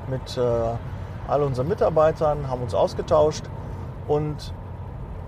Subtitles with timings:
[0.07, 0.41] mit äh,
[1.27, 3.45] all unseren Mitarbeitern, haben uns ausgetauscht
[4.07, 4.53] und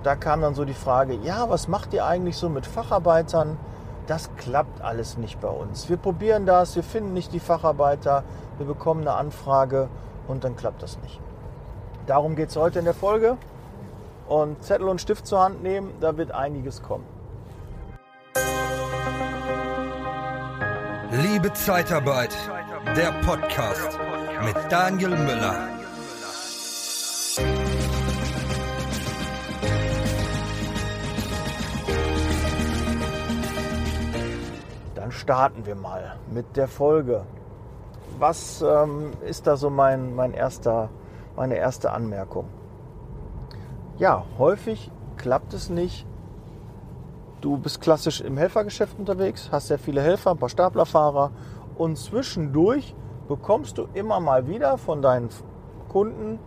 [0.03, 3.57] da kam dann so die Frage, ja, was macht ihr eigentlich so mit Facharbeitern?
[4.07, 5.89] Das klappt alles nicht bei uns.
[5.89, 8.23] Wir probieren das, wir finden nicht die Facharbeiter,
[8.57, 9.89] wir bekommen eine Anfrage
[10.27, 11.19] und dann klappt das nicht.
[12.05, 13.37] Darum geht es heute in der Folge.
[14.27, 17.05] Und Zettel und Stift zur Hand nehmen, da wird einiges kommen.
[21.11, 22.35] Liebe Zeitarbeit,
[22.95, 23.99] der Podcast
[24.43, 25.72] mit Daniel Müller.
[35.23, 37.23] Starten wir mal mit der Folge.
[38.19, 40.89] Was ähm, ist da so mein, mein erster,
[41.37, 42.49] meine erste Anmerkung?
[43.97, 46.05] Ja, häufig klappt es nicht.
[47.39, 51.31] Du bist klassisch im Helfergeschäft unterwegs, hast sehr viele Helfer, ein paar Staplerfahrer
[51.77, 52.93] und zwischendurch
[53.29, 55.29] bekommst du immer mal wieder von deinen
[55.87, 56.37] Kunden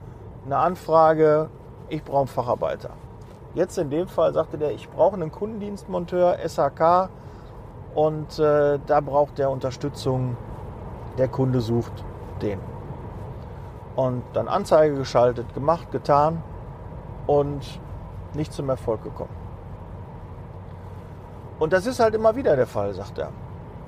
[0.44, 1.48] eine Anfrage,
[1.88, 2.90] ich brauche einen Facharbeiter.
[3.54, 7.08] Jetzt in dem Fall sagte der, ich brauche einen Kundendienstmonteur, SHK,
[7.96, 10.36] und äh, da braucht der Unterstützung.
[11.16, 12.04] Der Kunde sucht
[12.42, 12.60] den.
[13.96, 16.42] Und dann Anzeige geschaltet, gemacht, getan
[17.26, 17.80] und
[18.34, 19.34] nicht zum Erfolg gekommen.
[21.58, 23.30] Und das ist halt immer wieder der Fall, sagt er.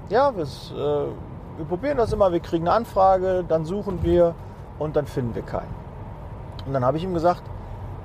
[0.09, 4.35] Ja, äh, wir probieren das immer, wir kriegen eine Anfrage, dann suchen wir
[4.79, 5.75] und dann finden wir keinen.
[6.67, 7.43] Und dann habe ich ihm gesagt,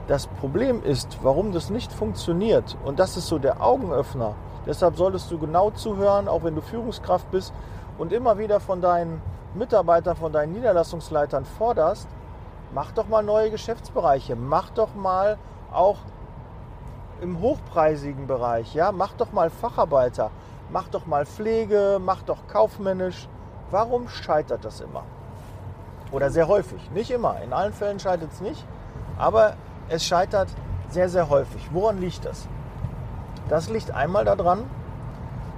[0.09, 4.35] das Problem ist, warum das nicht funktioniert, und das ist so der Augenöffner,
[4.65, 7.53] deshalb solltest du genau zuhören, auch wenn du Führungskraft bist
[7.97, 9.21] und immer wieder von deinen
[9.53, 12.07] Mitarbeitern, von deinen Niederlassungsleitern forderst,
[12.73, 15.37] mach doch mal neue Geschäftsbereiche, mach doch mal
[15.71, 15.97] auch
[17.21, 20.31] im hochpreisigen Bereich, ja, mach doch mal Facharbeiter,
[20.71, 23.27] mach doch mal Pflege, mach doch kaufmännisch.
[23.71, 25.03] Warum scheitert das immer?
[26.11, 27.41] Oder sehr häufig, nicht immer.
[27.41, 28.65] In allen Fällen scheitert es nicht,
[29.17, 29.53] aber
[29.89, 30.49] es scheitert
[30.89, 31.69] sehr, sehr häufig.
[31.71, 32.47] Woran liegt das?
[33.53, 34.63] Das liegt einmal daran,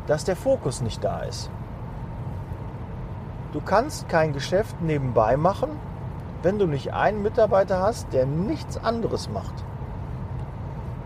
[0.05, 1.49] dass der Fokus nicht da ist.
[3.53, 5.69] Du kannst kein Geschäft nebenbei machen,
[6.43, 9.63] wenn du nicht einen Mitarbeiter hast, der nichts anderes macht.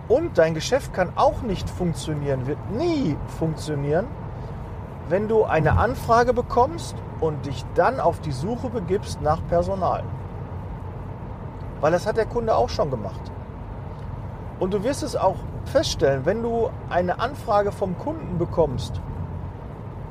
[0.08, 4.08] Und dein Geschäft kann auch nicht funktionieren, wird nie funktionieren,
[5.10, 10.04] wenn du eine Anfrage bekommst und dich dann auf die Suche begibst nach Personal.
[11.82, 13.32] Weil das hat der Kunde auch schon gemacht.
[14.60, 15.36] Und du wirst es auch
[15.70, 19.02] feststellen, wenn du eine Anfrage vom Kunden bekommst,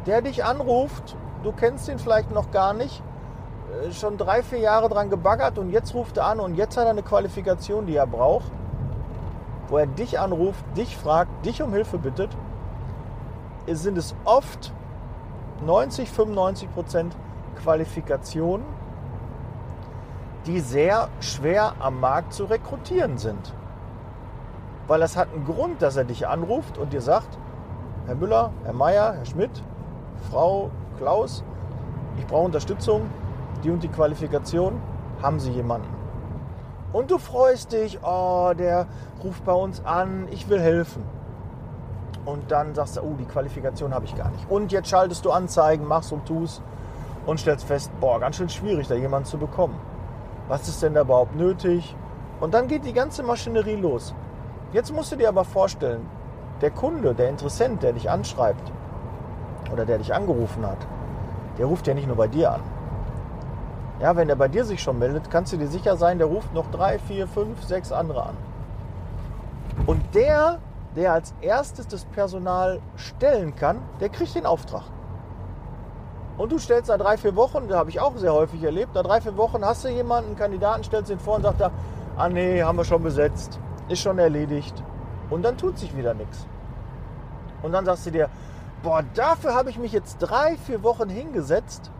[0.07, 3.03] der dich anruft, du kennst ihn vielleicht noch gar nicht,
[3.85, 6.85] äh, schon drei, vier Jahre dran gebaggert und jetzt ruft er an und jetzt hat
[6.85, 8.51] er eine Qualifikation, die er braucht,
[9.69, 12.31] wo er dich anruft, dich fragt, dich um Hilfe bittet,
[13.67, 14.73] sind es oft
[15.67, 17.17] 90, 95 Prozent
[17.63, 18.65] Qualifikationen,
[20.47, 23.53] die sehr schwer am Markt zu rekrutieren sind.
[24.89, 27.39] Weil das hat einen Grund, dass er dich anruft und dir sagt,
[28.07, 29.63] Herr Müller, Herr Meier, Herr Schmidt,
[30.31, 31.45] Frau Klaus,
[32.19, 33.03] ich brauche Unterstützung,
[33.63, 34.81] die und die Qualifikation,
[35.23, 35.89] haben Sie jemanden?
[36.93, 38.87] Und du freust dich, oh, der
[39.23, 41.03] ruft bei uns an, ich will helfen.
[42.25, 44.51] Und dann sagst du, oh, die Qualifikation habe ich gar nicht.
[44.51, 46.63] Und jetzt schaltest du Anzeigen, machst und tust
[47.27, 49.79] und stellst fest, boah, ganz schön schwierig, da jemanden zu bekommen.
[50.49, 51.95] Was ist denn da überhaupt nötig?
[52.41, 54.15] Und dann geht die ganze Maschinerie los.
[54.71, 56.07] Jetzt musst du dir aber vorstellen,
[56.61, 58.71] der Kunde, der Interessent, der dich anschreibt
[59.73, 60.77] oder der dich angerufen hat,
[61.57, 62.61] der ruft ja nicht nur bei dir an.
[63.99, 66.53] Ja, wenn er bei dir sich schon meldet, kannst du dir sicher sein, der ruft
[66.53, 68.37] noch drei, vier, fünf, sechs andere an.
[69.87, 70.59] Und der,
[70.95, 74.85] der als erstes das Personal stellen kann, der kriegt den Auftrag.
[76.37, 79.03] Und du stellst nach drei, vier Wochen, das habe ich auch sehr häufig erlebt, nach
[79.03, 81.71] drei, vier Wochen hast du jemanden, einen Kandidaten, stellst ihn vor und sagt er,
[82.19, 84.83] ah nee, haben wir schon besetzt ist schon erledigt.
[85.31, 86.47] Und dann tut sich wieder nichts.
[87.63, 88.29] Und dann sagst du dir,
[88.83, 91.91] boah, dafür habe ich mich jetzt drei, vier Wochen hingesetzt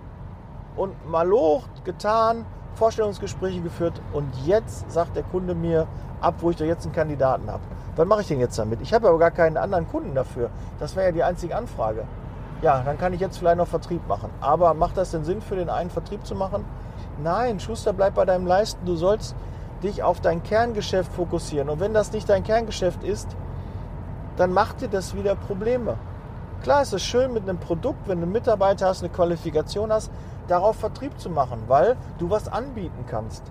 [0.77, 5.89] und malocht, getan, Vorstellungsgespräche geführt und jetzt sagt der Kunde mir
[6.21, 7.63] ab, wo ich da jetzt einen Kandidaten habe.
[7.97, 8.81] Was mache ich denn jetzt damit?
[8.81, 10.51] Ich habe aber gar keinen anderen Kunden dafür.
[10.79, 12.05] Das wäre ja die einzige Anfrage.
[12.63, 14.31] Ja, dann kann ich jetzt vielleicht noch Vertrieb machen.
[14.41, 16.65] Aber macht das denn Sinn für den einen Vertrieb zu machen?
[17.23, 18.85] Nein, Schuster, bleib bei deinem Leisten.
[18.87, 19.35] Du sollst
[19.83, 21.69] dich auf dein Kerngeschäft fokussieren.
[21.69, 23.29] Und wenn das nicht dein Kerngeschäft ist,
[24.37, 25.97] dann macht dir das wieder Probleme.
[26.63, 30.11] Klar ist es schön mit einem Produkt, wenn du einen Mitarbeiter hast, eine Qualifikation hast,
[30.49, 33.45] darauf Vertrieb zu machen, weil du was anbieten kannst.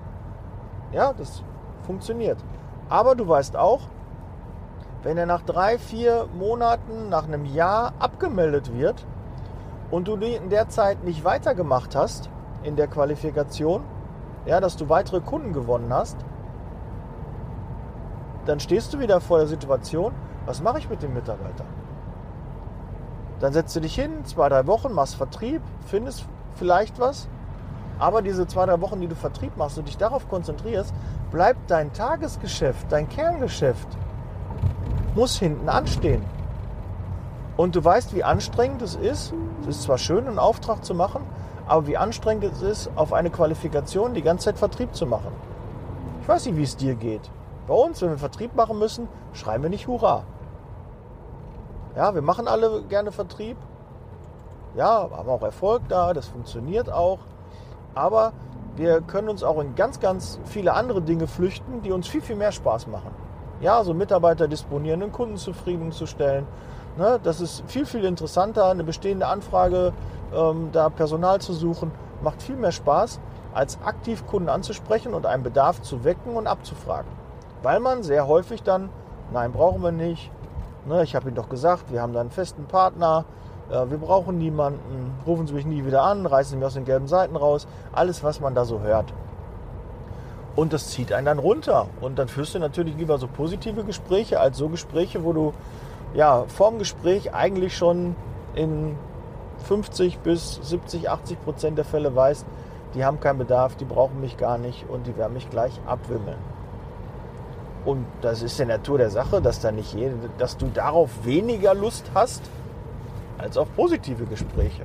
[0.92, 1.44] Ja, das
[1.84, 2.38] funktioniert.
[2.90, 3.82] Aber du weißt auch,
[5.04, 9.06] wenn er nach drei, vier Monaten, nach einem Jahr abgemeldet wird
[9.92, 12.30] und du in der Zeit nicht weitergemacht hast
[12.64, 13.84] in der Qualifikation,
[14.48, 16.18] ja, dass du weitere Kunden gewonnen hast,
[18.46, 20.14] dann stehst du wieder vor der Situation,
[20.46, 21.66] was mache ich mit dem Mitarbeiter?
[23.40, 27.28] Dann setzt du dich hin, zwei, drei Wochen, machst Vertrieb, findest vielleicht was,
[28.00, 30.94] aber diese zwei, drei Wochen, die du Vertrieb machst und dich darauf konzentrierst,
[31.30, 33.88] bleibt dein Tagesgeschäft, dein Kerngeschäft,
[35.14, 36.24] muss hinten anstehen.
[37.58, 39.34] Und du weißt, wie anstrengend es ist.
[39.62, 41.24] Es ist zwar schön, einen Auftrag zu machen,
[41.68, 45.32] aber wie anstrengend es ist, auf eine Qualifikation die ganze Zeit Vertrieb zu machen.
[46.22, 47.22] Ich weiß nicht, wie es dir geht.
[47.68, 50.24] Bei uns, wenn wir Vertrieb machen müssen, schreiben wir nicht Hurra.
[51.96, 53.58] Ja, wir machen alle gerne Vertrieb.
[54.76, 57.20] Ja, haben auch Erfolg da, das funktioniert auch.
[57.96, 58.34] Aber
[58.76, 62.36] wir können uns auch in ganz, ganz viele andere Dinge flüchten, die uns viel, viel
[62.36, 63.12] mehr Spaß machen.
[63.60, 66.46] Ja, so Mitarbeiter disponieren, den Kunden zufriedenzustellen.
[66.98, 69.94] Ne, das ist viel, viel interessanter, eine bestehende Anfrage,
[70.34, 71.92] ähm, da Personal zu suchen,
[72.24, 73.20] macht viel mehr Spaß,
[73.54, 77.12] als aktiv Kunden anzusprechen und einen Bedarf zu wecken und abzufragen.
[77.62, 78.90] Weil man sehr häufig dann,
[79.32, 80.32] nein, brauchen wir nicht,
[80.88, 83.26] Ne, ich habe Ihnen doch gesagt, wir haben da einen festen Partner,
[83.70, 86.86] äh, wir brauchen niemanden, rufen Sie mich nie wieder an, reißen Sie mich aus den
[86.86, 87.68] gelben Seiten raus.
[87.92, 89.14] Alles, was man da so hört.
[90.56, 91.88] Und das zieht einen dann runter.
[92.00, 95.54] Und dann führst du natürlich lieber so positive Gespräche als so Gespräche, wo du
[96.14, 98.16] ja vorm Gespräch eigentlich schon
[98.56, 98.98] in
[99.66, 102.46] 50 bis 70, 80 Prozent der Fälle weißt,
[102.94, 106.38] die haben keinen Bedarf, die brauchen mich gar nicht und die werden mich gleich abwimmeln.
[107.86, 111.74] Und das ist der Natur der Sache, dass, da nicht jede, dass du darauf weniger
[111.74, 112.42] Lust hast
[113.38, 114.84] als auf positive Gespräche.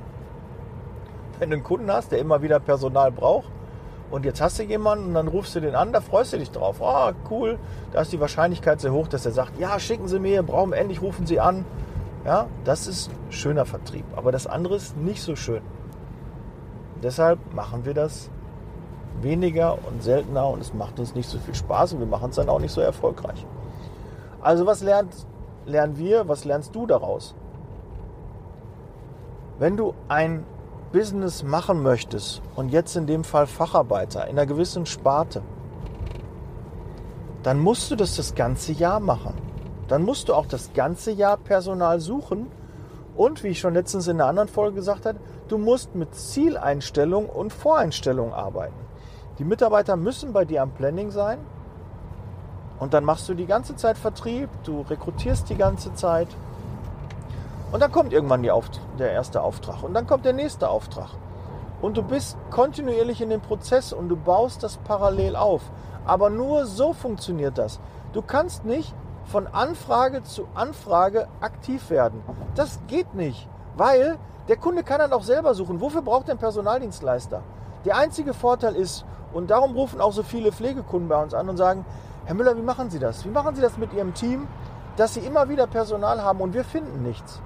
[1.39, 3.49] Wenn du einen Kunden hast, der immer wieder Personal braucht
[4.13, 6.51] und jetzt hast du jemanden und dann rufst du den an, da freust du dich
[6.51, 6.83] drauf.
[6.83, 7.57] Ah, oh, cool,
[7.93, 11.01] da ist die Wahrscheinlichkeit sehr hoch, dass er sagt, ja, schicken Sie mir, brauchen endlich,
[11.01, 11.65] rufen Sie an.
[12.23, 15.63] Ja, das ist schöner Vertrieb, aber das andere ist nicht so schön.
[17.01, 18.29] Deshalb machen wir das
[19.19, 22.35] weniger und seltener und es macht uns nicht so viel Spaß und wir machen es
[22.35, 23.47] dann auch nicht so erfolgreich.
[24.41, 25.11] Also was lernt,
[25.65, 27.33] lernen wir, was lernst du daraus?
[29.57, 30.45] Wenn du ein
[30.93, 35.41] Business machen möchtest und jetzt in dem Fall Facharbeiter in einer gewissen Sparte,
[37.41, 39.33] dann musst du das das ganze Jahr machen.
[39.87, 42.47] Dann musst du auch das ganze Jahr Personal suchen
[43.15, 47.27] und, wie ich schon letztens in einer anderen Folge gesagt habe, du musst mit Zieleinstellung
[47.27, 48.75] und Voreinstellung arbeiten.
[49.39, 51.39] Die Mitarbeiter müssen bei dir am Planning sein.
[52.79, 56.27] Und dann machst du die ganze Zeit Vertrieb, du rekrutierst die ganze Zeit.
[57.73, 59.81] Und dann kommt irgendwann der erste Auftrag.
[59.81, 61.09] Und dann kommt der nächste Auftrag.
[61.81, 65.63] Und du bist kontinuierlich in dem Prozess und du baust das parallel auf.
[66.05, 67.79] Aber nur so funktioniert das.
[68.13, 68.93] Du kannst nicht
[69.25, 72.21] von Anfrage zu Anfrage aktiv werden.
[72.53, 75.81] Das geht nicht, weil der Kunde kann dann auch selber suchen.
[75.81, 77.41] Wofür braucht er einen Personaldienstleister?
[77.85, 79.03] Der einzige Vorteil ist,
[79.33, 81.85] und darum rufen auch so viele Pflegekunden bei uns an und sagen,
[82.25, 83.25] Herr Müller, wie machen Sie das?
[83.25, 84.47] Wie machen Sie das mit Ihrem Team,
[84.95, 87.41] dass Sie immer wieder Personal haben und wir finden nichts?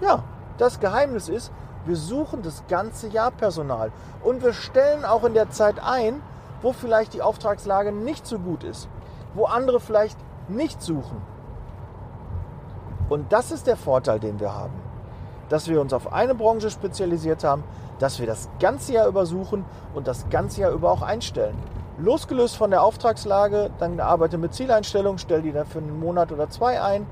[0.00, 0.22] Ja,
[0.58, 1.52] das Geheimnis ist,
[1.86, 6.20] wir suchen das ganze Jahr Personal und wir stellen auch in der Zeit ein,
[6.62, 8.88] wo vielleicht die Auftragslage nicht so gut ist,
[9.34, 11.22] wo andere vielleicht nicht suchen.
[13.08, 14.74] Und das ist der Vorteil, den wir haben,
[15.48, 17.62] dass wir uns auf eine Branche spezialisiert haben,
[17.98, 21.56] dass wir das ganze Jahr über suchen und das ganze Jahr über auch einstellen.
[21.98, 26.50] Losgelöst von der Auftragslage, dann arbeite mit Zieleinstellungen, stell die dann für einen Monat oder
[26.50, 27.06] zwei ein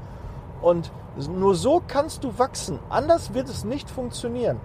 [0.60, 2.78] und nur so kannst du wachsen.
[2.90, 4.60] Anders wird es nicht funktionieren.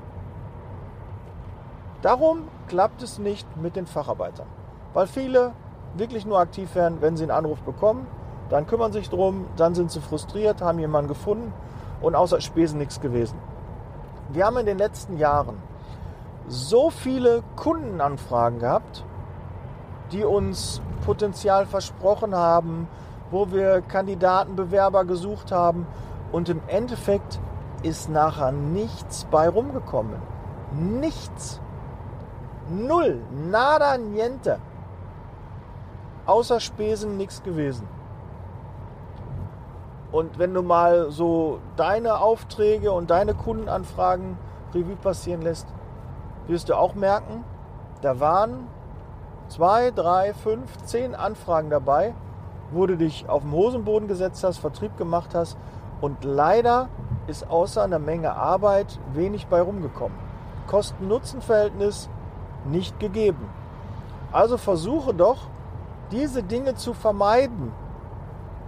[2.02, 4.48] Darum klappt es nicht mit den Facharbeitern,
[4.94, 5.52] weil viele
[5.96, 8.08] wirklich nur aktiv werden, wenn sie einen Anruf bekommen,
[8.50, 11.54] dann kümmern sich drum, dann sind sie frustriert, haben jemanden gefunden
[12.02, 13.38] und außer Spesen nichts gewesen.
[14.30, 15.58] Wir haben in den letzten Jahren
[16.48, 19.04] so viele Kundenanfragen gehabt,
[20.12, 22.88] die uns Potenzial versprochen haben,
[23.30, 25.86] wo wir Kandidaten, Bewerber gesucht haben
[26.32, 27.40] und im Endeffekt
[27.84, 30.22] ist nachher nichts bei rumgekommen.
[30.72, 31.62] Nichts.
[32.70, 33.22] Null.
[33.50, 34.60] Nada niente.
[36.26, 37.88] Außer Spesen nichts gewesen.
[40.12, 44.38] Und wenn du mal so deine Aufträge und deine Kundenanfragen
[44.74, 45.68] Revue passieren lässt,
[46.48, 47.44] wirst du auch merken,
[48.02, 48.68] da waren
[49.50, 52.14] zwei, drei, fünf, zehn Anfragen dabei,
[52.72, 55.58] wo du dich auf den Hosenboden gesetzt hast, Vertrieb gemacht hast
[56.02, 56.90] und leider
[57.28, 60.18] ist außer einer Menge Arbeit wenig bei rumgekommen.
[60.68, 62.10] Kosten-Nutzen-Verhältnis
[62.66, 63.50] nicht gegeben.
[64.32, 65.38] Also versuche doch,
[66.12, 67.72] diese Dinge zu vermeiden.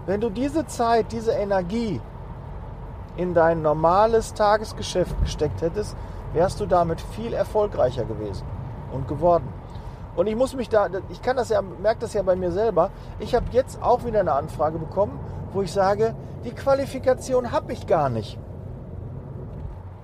[0.06, 2.02] Wenn du diese Zeit, diese Energie
[3.18, 5.96] in dein normales Tagesgeschäft gesteckt hättest,
[6.34, 8.46] wärst du damit viel erfolgreicher gewesen
[8.92, 9.48] und geworden.
[10.16, 12.90] Und ich muss mich da, ich kann das ja, merke das ja bei mir selber.
[13.20, 15.20] Ich habe jetzt auch wieder eine Anfrage bekommen,
[15.54, 18.38] wo ich sage, die Qualifikation habe ich gar nicht.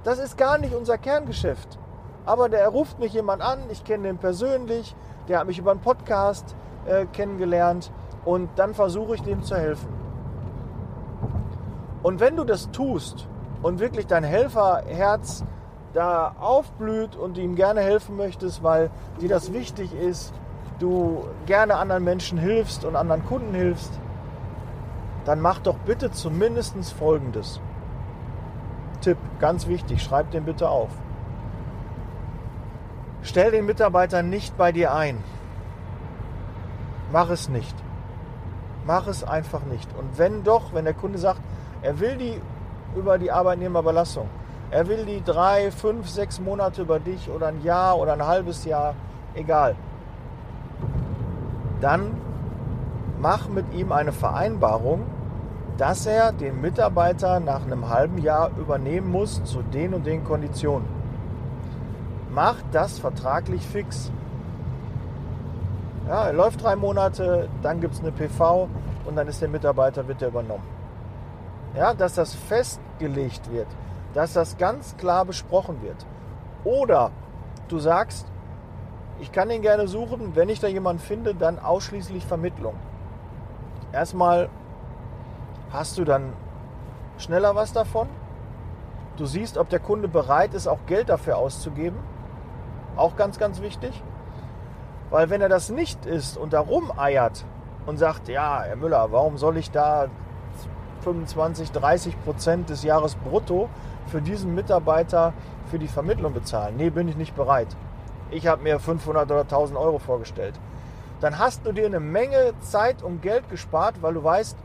[0.03, 1.79] Das ist gar nicht unser Kerngeschäft.
[2.25, 4.95] Aber der ruft mich jemand an, ich kenne den persönlich,
[5.27, 7.91] der hat mich über einen Podcast äh, kennengelernt
[8.25, 9.87] und dann versuche ich dem zu helfen.
[12.03, 13.27] Und wenn du das tust
[13.61, 15.43] und wirklich dein Helferherz
[15.93, 20.33] da aufblüht und ihm gerne helfen möchtest, weil dir das wichtig ist,
[20.79, 23.99] du gerne anderen Menschen hilfst und anderen Kunden hilfst,
[25.27, 27.59] dann mach doch bitte zumindest Folgendes.
[29.01, 30.89] Tipp, ganz wichtig, schreib den bitte auf.
[33.23, 35.21] Stell den Mitarbeiter nicht bei dir ein.
[37.11, 37.75] Mach es nicht.
[38.85, 39.89] Mach es einfach nicht.
[39.97, 41.41] Und wenn doch, wenn der Kunde sagt,
[41.81, 42.41] er will die
[42.95, 44.29] über die Arbeitnehmerbelastung,
[44.71, 48.63] er will die drei, fünf, sechs Monate über dich oder ein Jahr oder ein halbes
[48.63, 48.95] Jahr,
[49.35, 49.75] egal.
[51.81, 52.26] Dann
[53.19, 55.03] mach mit ihm eine Vereinbarung,
[55.77, 60.87] dass er den Mitarbeiter nach einem halben Jahr übernehmen muss zu den und den Konditionen.
[62.31, 64.11] Mach das vertraglich fix.
[66.07, 68.69] Ja, er läuft drei Monate, dann gibt es eine PV
[69.05, 70.63] und dann ist der Mitarbeiter, wird er übernommen.
[71.75, 73.67] Ja, dass das festgelegt wird
[74.17, 76.07] dass das ganz klar besprochen wird.
[76.63, 77.11] Oder
[77.67, 78.25] du sagst,
[79.19, 82.73] ich kann ihn gerne suchen, wenn ich da jemanden finde, dann ausschließlich Vermittlung.
[83.91, 84.49] Erstmal
[85.71, 86.33] hast du dann
[87.17, 88.07] schneller was davon.
[89.17, 91.97] Du siehst, ob der Kunde bereit ist, auch Geld dafür auszugeben.
[92.95, 94.03] Auch ganz, ganz wichtig.
[95.09, 97.45] Weil wenn er das nicht ist und da rumeiert
[97.85, 100.07] und sagt, ja, Herr Müller, warum soll ich da
[101.01, 103.69] 25, 30 Prozent des Jahres brutto
[104.07, 105.33] für diesen Mitarbeiter
[105.67, 106.75] für die Vermittlung bezahlen.
[106.77, 107.67] Nee, bin ich nicht bereit.
[108.29, 110.59] Ich habe mir 500 oder 1000 Euro vorgestellt.
[111.19, 114.55] Dann hast du dir eine Menge Zeit und Geld gespart, weil du weißt,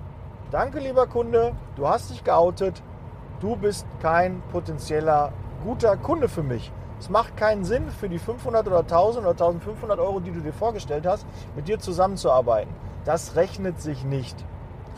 [0.50, 2.82] danke lieber Kunde, du hast dich geoutet,
[3.40, 5.32] du bist kein potenzieller
[5.64, 6.70] guter Kunde für mich.
[7.00, 10.52] Es macht keinen Sinn, für die 500 oder 1000 oder 1500 Euro, die du dir
[10.52, 12.72] vorgestellt hast, mit dir zusammenzuarbeiten.
[13.04, 14.36] Das rechnet sich nicht.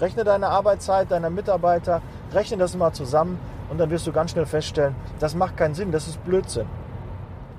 [0.00, 3.38] Rechne deine Arbeitszeit deiner Mitarbeiter, rechne das mal zusammen
[3.70, 6.66] und dann wirst du ganz schnell feststellen, das macht keinen Sinn, das ist Blödsinn.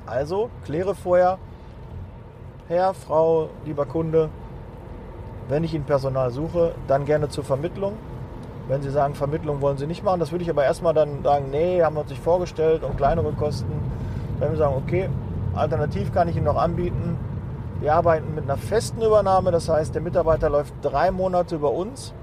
[0.05, 1.39] Also kläre vorher,
[2.67, 4.29] Herr, Frau, lieber Kunde,
[5.47, 7.93] wenn ich Ihnen Personal suche, dann gerne zur Vermittlung.
[8.67, 11.51] Wenn Sie sagen, Vermittlung wollen Sie nicht machen, das würde ich aber erstmal dann sagen,
[11.51, 13.71] nee, haben wir uns nicht vorgestellt und kleinere Kosten.
[14.39, 15.09] Dann wir sagen, okay,
[15.53, 17.19] alternativ kann ich Ihnen noch anbieten.
[17.81, 22.15] Wir arbeiten mit einer festen Übernahme, das heißt, der Mitarbeiter läuft drei Monate über uns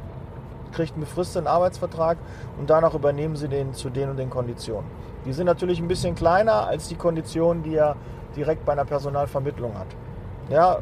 [0.73, 2.17] kriegt einen befristeten Arbeitsvertrag
[2.59, 4.91] und danach übernehmen sie den zu den und den Konditionen.
[5.25, 7.97] Die sind natürlich ein bisschen kleiner als die Konditionen, die er
[8.35, 9.89] direkt bei einer Personalvermittlung hat.
[10.53, 10.81] Ja,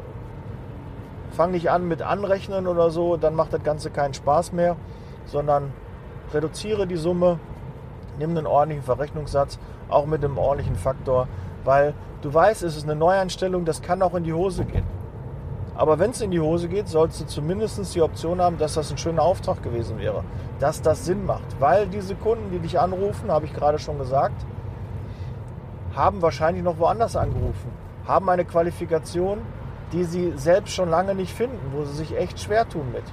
[1.30, 4.74] fang nicht an mit Anrechnen oder so, dann macht das Ganze keinen Spaß mehr,
[5.26, 5.72] sondern
[6.34, 7.38] reduziere die Summe,
[8.18, 11.28] nimm einen ordentlichen Verrechnungssatz, auch mit einem ordentlichen Faktor,
[11.62, 14.82] weil du weißt, es ist eine Neueinstellung, das kann auch in die Hose gehen.
[15.76, 18.90] Aber wenn es in die Hose geht, sollst du zumindest die Option haben, dass das
[18.90, 20.24] ein schöner Auftrag gewesen wäre.
[20.58, 21.60] Dass das Sinn macht.
[21.60, 24.44] Weil diese Kunden, die dich anrufen, habe ich gerade schon gesagt,
[25.94, 27.70] haben wahrscheinlich noch woanders angerufen.
[28.06, 29.38] Haben eine Qualifikation,
[29.92, 33.04] die sie selbst schon lange nicht finden, wo sie sich echt schwer tun mit.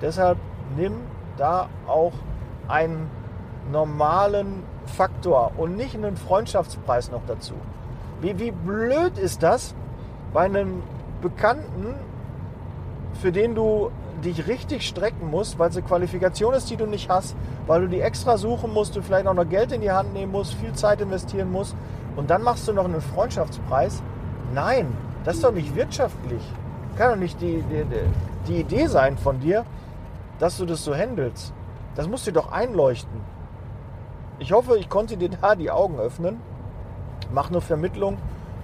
[0.00, 0.38] Deshalb
[0.76, 0.94] nimm
[1.36, 2.12] da auch
[2.68, 3.10] einen
[3.70, 7.54] normalen Faktor und nicht einen Freundschaftspreis noch dazu.
[8.20, 9.74] Wie, wie blöd ist das,
[10.32, 10.82] bei einem
[11.20, 11.94] Bekannten,
[13.20, 13.90] für den du
[14.24, 17.36] dich richtig strecken musst, weil es eine Qualifikation ist, die du nicht hast,
[17.66, 20.32] weil du die extra suchen musst, du vielleicht auch noch Geld in die Hand nehmen
[20.32, 21.74] musst, viel Zeit investieren musst
[22.16, 24.02] und dann machst du noch einen Freundschaftspreis.
[24.54, 26.42] Nein, das ist doch nicht wirtschaftlich.
[26.96, 27.84] Kann doch nicht die, die,
[28.48, 29.64] die Idee sein von dir,
[30.38, 31.52] dass du das so handelst.
[31.94, 33.20] Das muss dir doch einleuchten.
[34.38, 36.40] Ich hoffe, ich konnte dir da die Augen öffnen.
[37.32, 38.18] Mach nur Vermittlung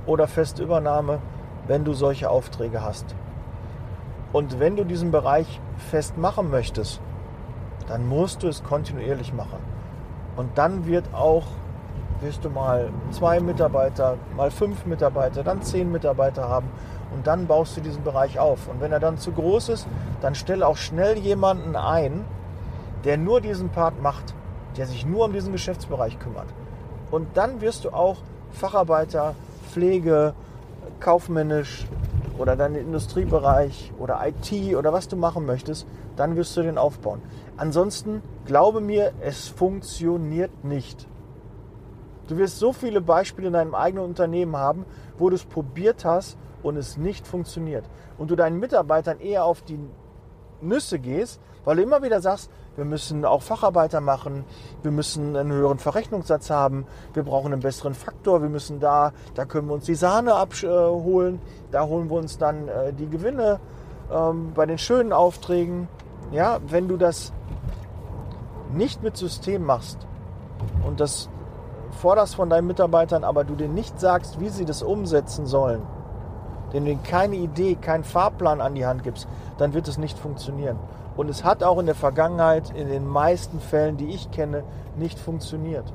[0.06, 1.20] oder Festübernahme,
[1.66, 3.14] wenn du solche Aufträge hast.
[4.32, 5.60] Und wenn du diesen Bereich
[5.90, 7.00] fest machen möchtest,
[7.86, 9.58] dann musst du es kontinuierlich machen.
[10.36, 11.44] Und dann wird auch,
[12.20, 16.68] wirst du mal zwei Mitarbeiter, mal fünf Mitarbeiter, dann zehn Mitarbeiter haben.
[17.14, 18.68] Und dann baust du diesen Bereich auf.
[18.68, 19.86] Und wenn er dann zu groß ist,
[20.20, 22.24] dann stell auch schnell jemanden ein,
[23.04, 24.34] der nur diesen Part macht,
[24.76, 26.48] der sich nur um diesen Geschäftsbereich kümmert.
[27.10, 28.18] Und dann wirst du auch
[28.50, 29.34] Facharbeiter,
[29.70, 30.34] Pflege,
[31.00, 31.86] kaufmännisch
[32.38, 37.22] oder deinen Industriebereich oder IT oder was du machen möchtest, dann wirst du den aufbauen.
[37.56, 41.06] Ansonsten glaube mir, es funktioniert nicht.
[42.28, 44.84] Du wirst so viele Beispiele in deinem eigenen Unternehmen haben,
[45.18, 47.84] wo du es probiert hast und es nicht funktioniert.
[48.18, 49.80] Und du deinen Mitarbeitern eher auf die
[50.60, 54.44] Nüsse gehst, weil du immer wieder sagst, wir müssen auch Facharbeiter machen,
[54.82, 59.44] wir müssen einen höheren Verrechnungssatz haben, wir brauchen einen besseren Faktor, wir müssen da, da
[59.44, 63.60] können wir uns die Sahne abholen, da holen wir uns dann äh, die Gewinne
[64.12, 65.88] ähm, bei den schönen Aufträgen.
[66.30, 67.32] Ja, wenn du das
[68.72, 69.98] nicht mit System machst
[70.86, 71.30] und das
[71.94, 75.82] forderst von deinen Mitarbeitern, aber du denen nicht sagst, wie sie das umsetzen sollen,
[76.72, 79.28] denen du keine Idee, keinen Fahrplan an die Hand gibst,
[79.58, 80.78] dann wird es nicht funktionieren.
[81.16, 84.62] Und es hat auch in der Vergangenheit, in den meisten Fällen, die ich kenne,
[84.96, 85.92] nicht funktioniert.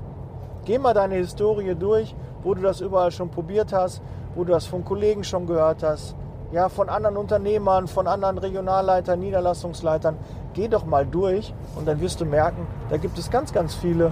[0.66, 4.02] Geh mal deine Historie durch, wo du das überall schon probiert hast,
[4.36, 6.16] wo du das von Kollegen schon gehört hast,
[6.52, 10.18] ja, von anderen Unternehmern, von anderen Regionalleitern, Niederlassungsleitern.
[10.54, 14.12] Geh doch mal durch und dann wirst du merken, da gibt es ganz, ganz viele,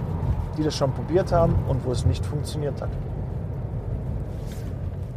[0.56, 2.90] die das schon probiert haben und wo es nicht funktioniert hat.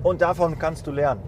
[0.03, 1.21] Und davon kannst du lernen.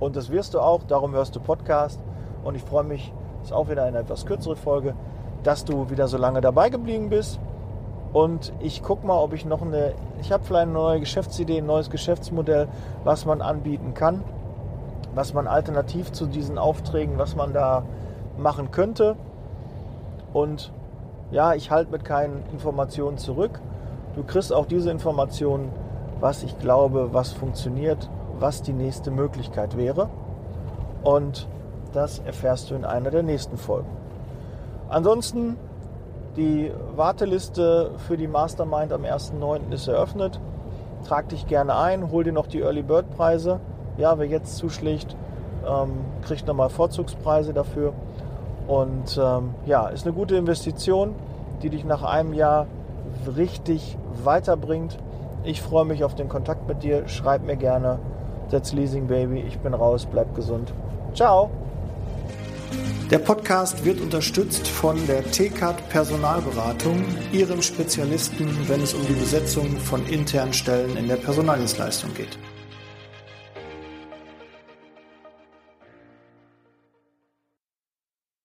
[0.00, 2.00] Und das wirst du auch, darum hörst du Podcast.
[2.44, 4.94] Und ich freue mich, ist auch wieder eine etwas kürzere Folge,
[5.42, 7.40] dass du wieder so lange dabei geblieben bist.
[8.12, 11.66] Und ich gucke mal, ob ich noch eine, ich habe vielleicht eine neue Geschäftsidee, ein
[11.66, 12.68] neues Geschäftsmodell,
[13.04, 14.22] was man anbieten kann,
[15.14, 17.82] was man alternativ zu diesen Aufträgen, was man da
[18.38, 19.16] machen könnte.
[20.32, 20.72] Und
[21.30, 23.60] ja, ich halte mit keinen Informationen zurück.
[24.14, 25.70] Du kriegst auch diese Informationen,
[26.20, 28.08] was ich glaube, was funktioniert
[28.40, 30.08] was die nächste Möglichkeit wäre.
[31.02, 31.48] Und
[31.92, 33.88] das erfährst du in einer der nächsten Folgen.
[34.88, 35.56] Ansonsten,
[36.36, 39.72] die Warteliste für die Mastermind am 1.9.
[39.72, 40.40] ist eröffnet.
[41.06, 43.60] Trag dich gerne ein, hol dir noch die Early Bird Preise.
[43.96, 45.16] Ja, wer jetzt zuschlägt,
[45.66, 47.92] ähm, kriegt nochmal Vorzugspreise dafür.
[48.68, 51.14] Und ähm, ja, ist eine gute Investition,
[51.62, 52.66] die dich nach einem Jahr
[53.36, 54.98] richtig weiterbringt.
[55.42, 57.08] Ich freue mich auf den Kontakt mit dir.
[57.08, 57.98] Schreib mir gerne
[58.50, 59.40] That's Leasing Baby.
[59.40, 60.72] Ich bin raus, bleib gesund.
[61.14, 61.50] Ciao.
[63.10, 67.02] Der Podcast wird unterstützt von der TCAT Personalberatung,
[67.32, 72.38] ihrem Spezialisten, wenn es um die Besetzung von internen Stellen in der Personaldienstleistung geht.